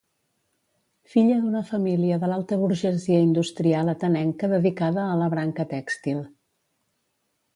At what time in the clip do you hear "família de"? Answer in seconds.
1.71-2.29